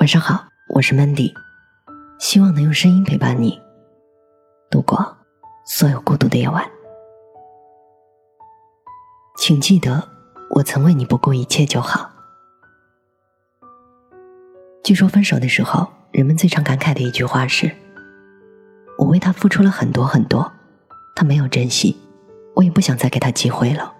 [0.00, 1.30] 晚上好，我是 Mandy，
[2.18, 3.60] 希望能用声音陪伴你
[4.70, 5.18] 度过
[5.66, 6.66] 所有孤独的夜晚。
[9.36, 10.02] 请记得，
[10.52, 12.10] 我曾为你不顾一切就好。
[14.82, 17.70] 据说分手的时候，人们最常感慨的一句话是
[18.96, 20.50] ：“我为他付出了很多很多，
[21.14, 21.94] 他没有珍惜，
[22.54, 23.92] 我也不想再给他机会了。”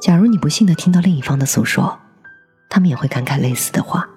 [0.00, 1.98] 假如你不幸的听到另一方的诉说，
[2.68, 4.08] 他们也会感慨类似的话。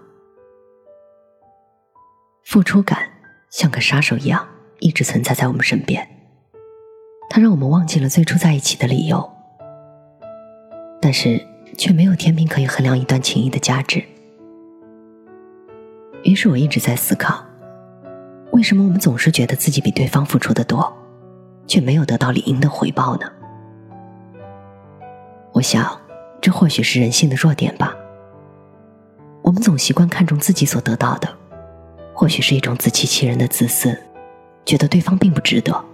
[2.44, 3.10] 付出感
[3.50, 4.48] 像个杀手一样，
[4.80, 6.08] 一直存在在我们身边。
[7.30, 9.30] 它让我们忘记了最初在一起的理由，
[11.02, 11.46] 但是
[11.78, 14.02] 却没有天平可以衡量一段情谊的价值。
[16.24, 17.46] 于是我一直在思考，
[18.52, 20.92] 为什么我们总是觉得自己比对方付出的多，
[21.68, 23.30] 却没有得到理应的回报呢？
[25.52, 26.00] 我想，
[26.42, 27.94] 这或许是人性的弱点吧。
[29.48, 31.38] 我们总习惯看重自己所得到的，
[32.14, 33.98] 或许是一种自欺欺人的自私，
[34.66, 35.86] 觉得对方并不值得，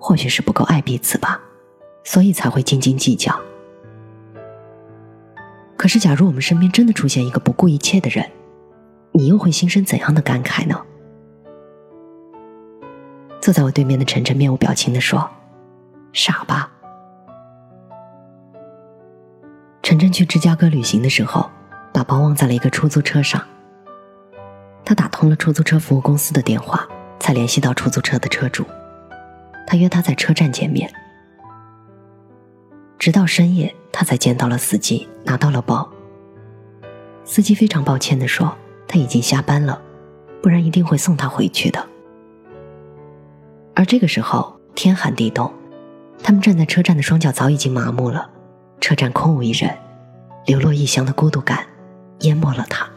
[0.00, 1.40] 或许是不够爱彼此吧，
[2.02, 3.40] 所以才会斤斤计较。
[5.76, 8.28] 可是，假如我们身边真的出现一个不顾一切的人，
[9.12, 10.82] 你又会心生怎样的感慨呢？
[13.40, 15.30] 坐在我对面的晨晨面无表情的说
[16.12, 16.72] ：“傻吧。”
[19.84, 21.48] 晨晨去芝加哥旅行的时候，
[22.02, 23.40] 把包忘在了一个出租车上。
[24.84, 26.84] 他打通了出租车服务公司的电话，
[27.20, 28.64] 才联系到出租车的车主。
[29.68, 30.92] 他约他在车站见面。
[32.98, 35.88] 直到深夜，他才见到了司机，拿到了包。
[37.24, 38.52] 司机非常抱歉的说
[38.88, 39.80] ：“他已经下班了，
[40.42, 41.86] 不然一定会送他回去的。”
[43.74, 45.52] 而这个时候，天寒地冻，
[46.22, 48.28] 他们站在车站的双脚早已经麻木了。
[48.80, 49.78] 车站空无一人，
[50.46, 51.64] 流落异乡的孤独感
[52.22, 52.88] 淹没了他。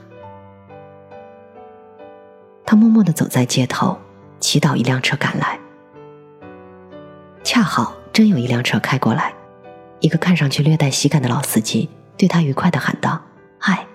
[2.66, 3.96] 他默默的走在街头，
[4.40, 5.60] 祈祷一辆车赶来。
[7.44, 9.32] 恰好真有一辆车开过来，
[10.00, 11.88] 一个看上去略带喜感的老司机
[12.18, 13.22] 对他愉快的喊道
[13.60, 13.86] ：“嗨！”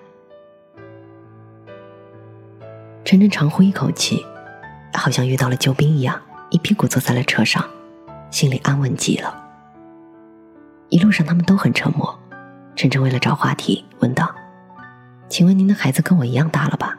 [3.04, 4.24] 陈晨长呼一口气，
[4.94, 6.20] 好像遇到了救兵一样，
[6.50, 7.64] 一屁股坐在了车上，
[8.30, 9.36] 心里安稳极了。
[10.90, 12.16] 一路上，他们都很沉默。
[12.76, 14.32] 晨晨为了找话题，问道
[15.30, 16.98] ：“请问您的孩子跟我一样大了吧？”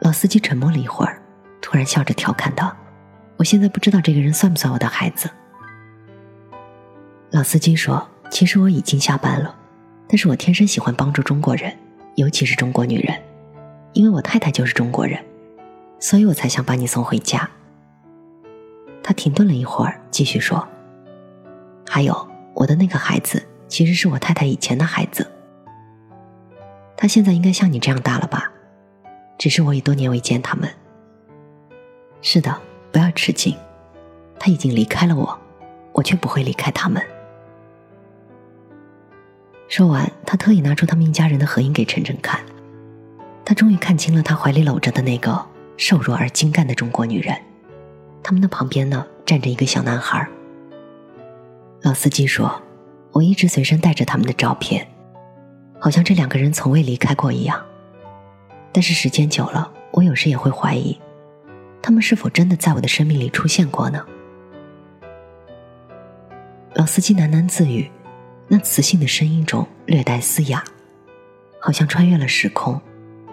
[0.00, 1.20] 老司机沉默了一会儿，
[1.60, 2.74] 突然笑着调侃道
[3.36, 5.28] ：“我现在不知道这个人算不算我的孩子。”
[7.32, 9.54] 老司机说：“其实我已经下班了，
[10.06, 11.76] 但是我天生喜欢帮助中国人，
[12.14, 13.20] 尤其是中国女人，
[13.94, 15.20] 因为我太太就是中国人，
[15.98, 17.50] 所以我才想把你送回家。”
[19.02, 20.66] 他停顿了一会儿，继续说。
[21.88, 25.28] 还有我的那个孩子，其实是我太太以前的孩子。
[26.96, 28.50] 他现在应该像你这样大了吧？
[29.38, 30.68] 只是我已多年未见他们。
[32.22, 32.58] 是的，
[32.90, 33.54] 不要吃惊，
[34.38, 35.38] 他已经离开了我，
[35.92, 37.02] 我却不会离开他们。
[39.68, 42.40] 说完，他特意拿出他们一家人的合影给晨晨看。
[43.44, 45.44] 他终于看清了他怀里搂着的那个
[45.76, 47.36] 瘦弱而精干的中国女人。
[48.22, 50.26] 他们的旁边呢，站着一个小男孩。
[51.82, 52.60] 老司机说
[53.12, 54.88] ：“我一直随身带着他们的照片，
[55.80, 57.64] 好像这两个人从未离开过一样。
[58.72, 60.98] 但是时间久了，我有时也会怀疑，
[61.82, 64.04] 他们是否真的在我的生命里出现过呢？”
[66.74, 67.90] 老司机喃喃自语，
[68.48, 70.62] 那磁性的声音中略带嘶哑，
[71.58, 72.80] 好像穿越了时空，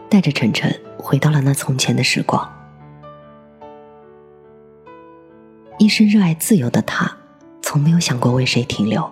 [0.10, 2.50] 带着晨晨回到了那从前的时光。
[5.80, 7.18] 一生热爱自由的他。
[7.66, 9.10] 从没有想过为谁停留，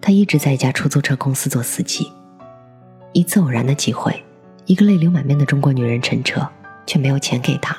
[0.00, 2.10] 他一直在一家出租车公司做司机。
[3.12, 4.24] 一次偶然的机会，
[4.66, 6.48] 一个泪流满面的中国女人乘车，
[6.86, 7.76] 却没有钱给他。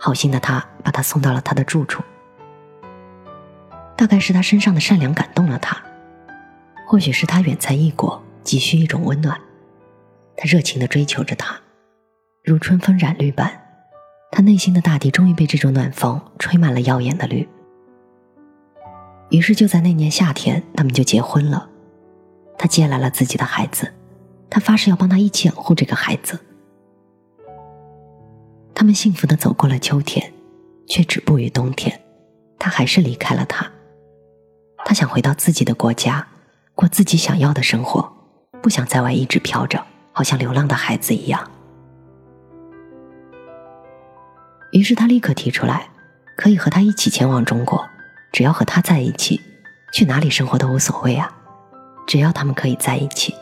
[0.00, 2.02] 好心的他把她送到了他的住处。
[3.96, 5.80] 大概是他身上的善良感动了他，
[6.86, 9.40] 或许是他远在异国，急需一种温暖。
[10.36, 11.56] 他热情的追求着她，
[12.42, 13.50] 如春风染绿般，
[14.32, 17.48] 他内心的大地终于被这种暖风吹满了耀眼的绿。
[19.30, 21.68] 于是就在那年夏天，他们就结婚了。
[22.58, 23.92] 他接来了自己的孩子，
[24.54, 26.38] 他发誓要帮他一起养护这个孩子。
[28.72, 30.32] 他们幸福的走过了秋天，
[30.86, 32.00] 却止步于冬天。
[32.56, 33.68] 他还是离开了他。
[34.84, 36.24] 他想回到自己的国家，
[36.76, 38.08] 过自己想要的生活，
[38.62, 41.50] 不想在外一直飘着，好像流浪的孩子一样。
[44.70, 45.88] 于是他立刻提出来，
[46.36, 47.84] 可以和他一起前往中国。
[48.30, 49.40] 只要和他在一起，
[49.92, 51.28] 去哪里生活都无所谓啊！
[52.06, 53.34] 只要他们可以在一起。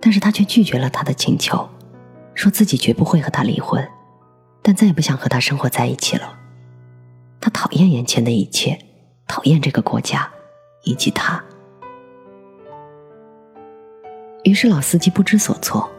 [0.00, 1.68] 但是他却拒绝了他的请求，
[2.34, 3.86] 说自己绝不会和他离婚，
[4.62, 6.38] 但再也不想和他生活在一起了。
[7.40, 8.78] 他讨厌眼前的一切，
[9.26, 10.30] 讨厌这个国家，
[10.84, 11.42] 以及他。
[14.44, 15.90] 于是老司机不知所措，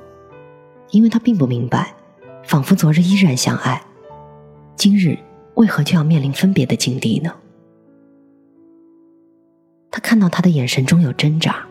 [0.91, 1.93] 因为他并不明白，
[2.43, 3.81] 仿佛昨日依然相爱，
[4.75, 5.17] 今日
[5.55, 7.33] 为何就要面临分别的境地呢？
[9.91, 11.65] 他看到他的眼神中有挣扎。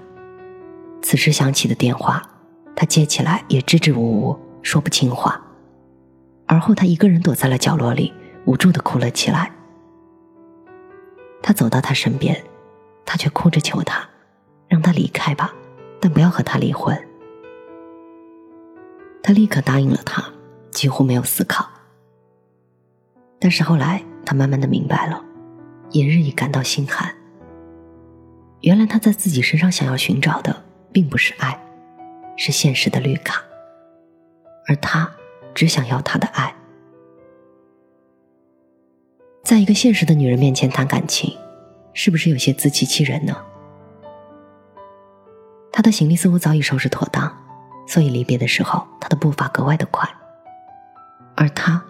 [1.02, 2.22] 此时响起的电话，
[2.74, 5.40] 他接起来也支支吾吾，说不清话。
[6.46, 8.12] 而后他一个人躲在了角落里，
[8.44, 9.50] 无助的哭了起来。
[11.42, 12.42] 他走到他身边，
[13.04, 14.08] 他却哭着求他，
[14.68, 15.54] 让他离开吧。
[15.98, 16.96] 但不要和他离婚。
[19.22, 20.22] 他立刻答应了他，
[20.70, 21.66] 几乎没有思考。
[23.40, 25.24] 但是后来，他慢慢的明白了，
[25.90, 27.12] 也日益感到心寒。
[28.60, 30.64] 原来他在自己身上想要寻找的，
[30.96, 31.60] 并不是爱，
[32.38, 33.42] 是现实的绿卡。
[34.66, 35.06] 而他
[35.54, 36.56] 只想要他的爱。
[39.44, 41.36] 在一个现实的女人面前谈感情，
[41.92, 43.36] 是不是有些自欺欺人呢？
[45.70, 47.30] 他的行李似乎早已收拾妥当，
[47.86, 50.08] 所以离别的时候，他的步伐格外的快。
[51.36, 51.84] 而他，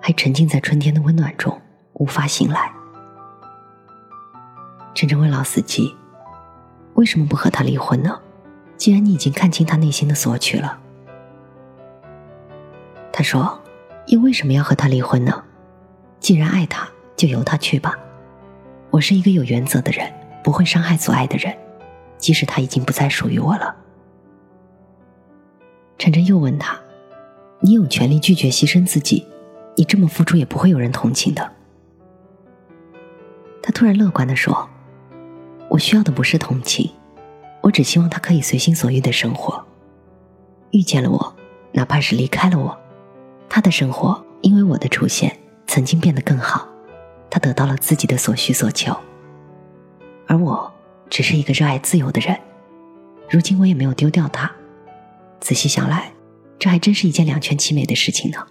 [0.00, 1.60] 还沉浸在春天的温暖中，
[1.92, 2.72] 无法醒来。
[4.94, 5.94] 陈晨问老司机
[6.96, 8.18] ：“为什么不和他离婚呢？
[8.76, 10.80] 既然你已经看清他内心的索取了。”
[13.12, 13.60] 他说
[14.08, 15.44] ：“又为什么要和他离婚呢？
[16.20, 17.98] 既然爱他，就由他去吧。
[18.90, 20.12] 我是一个有原则的人，
[20.42, 21.56] 不会伤害所爱的人。”
[22.18, 23.76] 即使他已经不再属于我了，
[25.98, 26.80] 晨晨又问他
[27.60, 29.26] ：“你有权利拒绝牺牲自己，
[29.76, 31.52] 你这么付出也不会有人同情的。”
[33.62, 34.66] 他突然乐观的说
[35.68, 36.90] ：“我需要的不是同情，
[37.66, 39.66] 我只希望他可以随心所欲的生活。
[40.70, 41.36] 遇见了我，
[41.72, 42.78] 哪怕是离开了我，
[43.48, 45.36] 他的生活因为我的出现
[45.66, 46.68] 曾经变得更好，
[47.28, 48.96] 他得到了自己的所需所求，
[50.26, 50.72] 而我。”
[51.08, 52.36] 只是一个热爱自由的人，
[53.30, 54.50] 如今我也没有丢掉他。
[55.40, 56.12] 仔细想来，
[56.58, 58.44] 这还真是一件两全其美的事情呢。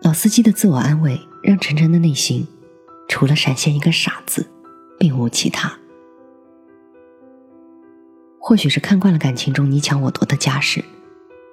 [0.00, 2.48] 老司机的自我安慰让晨晨的内心，
[3.06, 4.50] 除了闪现一个傻子，
[4.98, 5.78] 并无其他。
[8.52, 10.84] 或许是看惯了感情中你抢我夺的架势，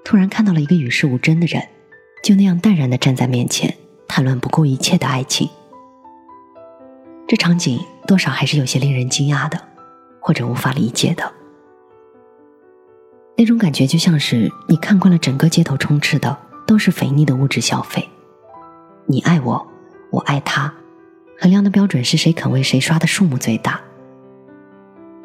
[0.04, 1.66] 突然看到了一个与世无争的人，
[2.22, 3.74] 就那样淡然的站在面前，
[4.06, 5.50] 谈论不顾一切的爱情。
[7.26, 9.58] 这场景多少还是有些令人惊讶的，
[10.20, 11.32] 或者无法理解的。
[13.38, 16.38] 那种感觉就像是你看惯了整个街头充斥的
[16.68, 18.10] 都是肥腻的物质消费，
[19.06, 19.66] 你爱我，
[20.12, 20.74] 我爱他，
[21.40, 23.80] 衡量的标准是谁肯为谁刷的数目最大。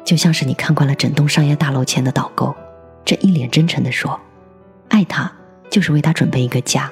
[0.05, 2.55] 就像是你看惯了整栋商业大楼前的导购，
[3.03, 4.17] 这一脸真诚的说，
[4.87, 5.29] 爱他
[5.69, 6.89] 就是为他准备一个家。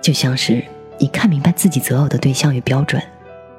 [0.00, 0.64] 就像是。
[1.00, 3.00] 你看明白自己择偶的对象与标准，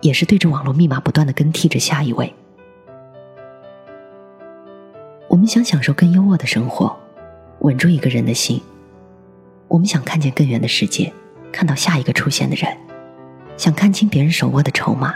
[0.01, 2.35] 也是对着网络密码不断的更替着下一位。
[5.29, 6.94] 我们想享受更优渥的生活，
[7.59, 8.59] 稳住一个人的心；
[9.69, 11.13] 我们想看见更远的世界，
[11.50, 12.75] 看到下一个出现的人；
[13.56, 15.15] 想看清别人手握的筹码，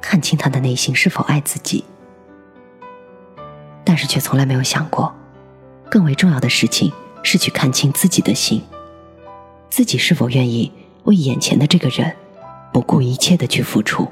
[0.00, 1.84] 看清他的内心是否爱自己。
[3.84, 5.14] 但是却从来没有想过，
[5.90, 8.62] 更为重要的事情是去看清自己的心，
[9.70, 10.70] 自己是否愿意。
[11.04, 12.14] 为眼前的这个人，
[12.70, 14.06] 不顾一切的去付出，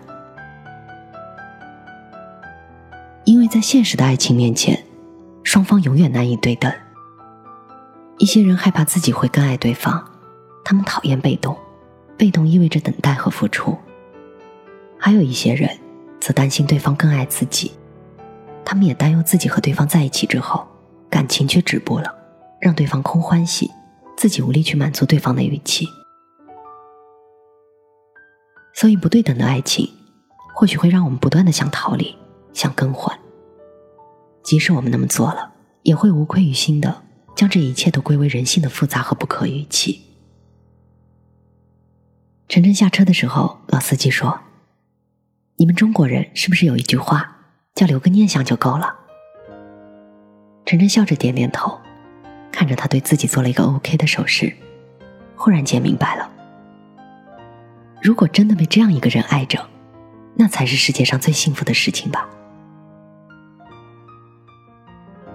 [3.24, 4.82] 因为在现实的爱情面前，
[5.44, 6.72] 双方永远难以对等。
[8.16, 10.02] 一些人害怕自己会更爱对方，
[10.64, 11.54] 他们讨厌被动，
[12.16, 13.76] 被动意味着等待和付出；
[14.98, 15.68] 还有一些人
[16.26, 17.70] 则担心对方更爱自己，
[18.64, 20.66] 他们也担忧自己和对方在一起之后，
[21.08, 22.12] 感情却止步了，
[22.60, 23.70] 让对方空欢喜，
[24.16, 25.86] 自己无力去满足对方的预期。
[28.74, 29.88] 所以，不对等的爱情，
[30.52, 32.16] 或许会让我们不断的想逃离，
[32.52, 33.16] 想更换。
[34.42, 35.52] 即使我们那么做了，
[35.84, 37.04] 也会无愧于心的
[37.36, 40.02] 将这一切都归为人性的复杂和不可预期。
[42.48, 44.40] 晨晨下车的时候，老司机说
[45.58, 47.36] ：“你们中国人是不是有一句话，
[47.74, 48.94] 叫留个念想就够了？”
[50.66, 51.80] 晨晨笑着点点头，
[52.52, 54.54] 看着他对自己做了一个 OK 的手势，
[55.34, 56.30] 忽然间明白了。
[58.02, 59.66] 如果真的被这样一个人爱着，
[60.34, 62.28] 那才是世界上最幸福的事情吧。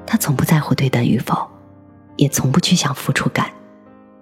[0.06, 1.50] 他从不在乎对等与否，
[2.18, 3.50] 也从不去想付出感，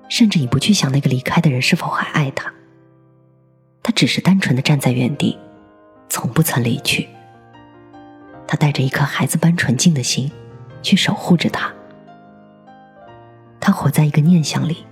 [0.08, 2.54] 甚至也不去想那个离开的人是否还爱他。
[3.84, 5.38] 他只是单纯的站在原地，
[6.10, 7.08] 从不曾离去。
[8.48, 10.32] 他带着一颗孩子般纯净的心，
[10.82, 11.72] 去守护着他。
[13.60, 14.86] 他活在一个念想里，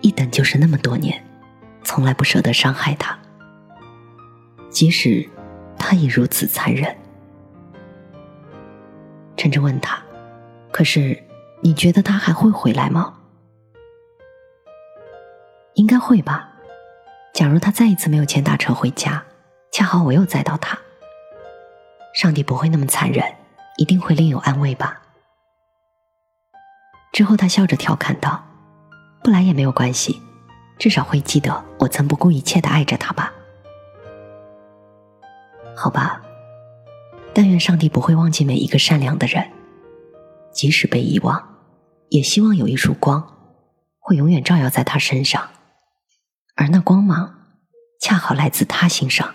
[0.00, 1.24] 一等就是那么多年，
[1.84, 3.16] 从来不舍得伤害他。
[4.70, 5.28] 即使
[5.78, 6.96] 他已如此残忍，
[9.36, 10.02] 陈真问他
[10.72, 11.22] ：“可是
[11.60, 13.18] 你觉得他还会回来吗？”
[15.74, 16.48] 应该会吧。
[17.32, 19.24] 假如他再一次没有钱打车回家，
[19.80, 20.78] 恰好我又载到他，
[22.12, 23.24] 上帝不会那么残忍，
[23.78, 25.00] 一定会另有安慰吧。
[27.14, 28.44] 之后他笑着调侃道
[29.24, 30.20] ：“不来也没有关系，
[30.78, 33.32] 至少会记得我曾不顾一切的爱着他吧。”
[35.74, 36.20] 好吧，
[37.32, 39.50] 但愿上帝不会忘记每一个善良的人，
[40.52, 41.42] 即使被遗忘，
[42.10, 43.34] 也希望有一束光，
[43.98, 45.48] 会永远照耀在他身上。
[46.54, 47.34] 而那光芒，
[47.98, 49.34] 恰好来自他心上。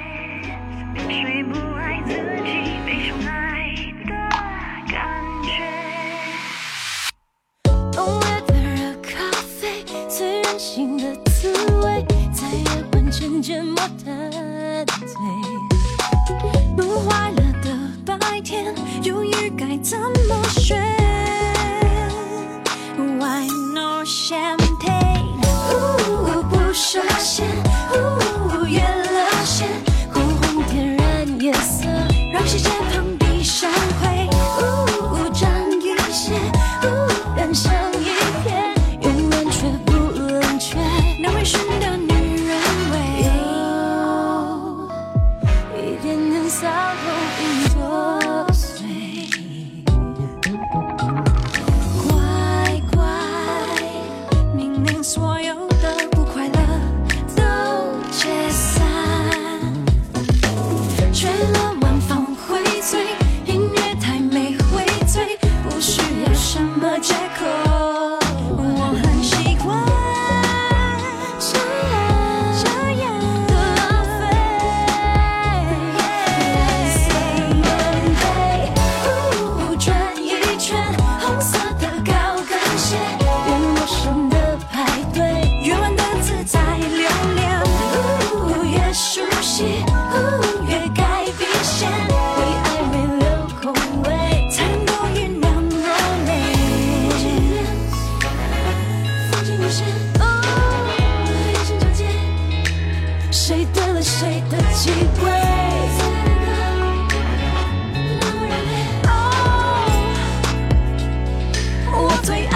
[112.23, 112.50] 最。